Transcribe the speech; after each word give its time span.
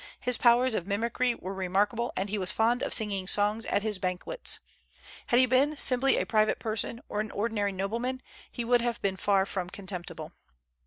His 0.19 0.35
powers 0.35 0.73
of 0.73 0.87
mimicry 0.87 1.35
were 1.35 1.53
remarkable, 1.53 2.11
and 2.17 2.27
he 2.27 2.39
was 2.39 2.49
fond 2.49 2.81
of 2.81 2.91
singing 2.91 3.27
songs 3.27 3.67
at 3.67 3.83
his 3.83 3.99
banquets. 3.99 4.59
Had 5.27 5.39
he 5.39 5.45
been 5.45 5.77
simply 5.77 6.17
a 6.17 6.25
private 6.25 6.57
person 6.57 7.01
or 7.07 7.19
an 7.19 7.29
ordinary 7.29 7.71
nobleman, 7.71 8.23
he 8.51 8.65
would 8.65 8.81
have 8.81 8.99
been 9.03 9.15
far 9.15 9.45
from 9.45 9.69
contemptible. 9.69 10.31